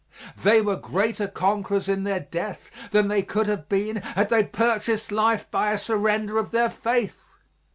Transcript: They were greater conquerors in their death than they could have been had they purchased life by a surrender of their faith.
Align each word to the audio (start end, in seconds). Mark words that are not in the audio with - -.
They 0.41 0.61
were 0.61 0.77
greater 0.77 1.27
conquerors 1.27 1.87
in 1.87 2.05
their 2.05 2.21
death 2.21 2.71
than 2.89 3.07
they 3.07 3.21
could 3.21 3.45
have 3.45 3.69
been 3.69 3.97
had 3.97 4.29
they 4.29 4.43
purchased 4.43 5.11
life 5.11 5.45
by 5.51 5.71
a 5.73 5.77
surrender 5.77 6.39
of 6.39 6.49
their 6.49 6.71
faith. 6.71 7.21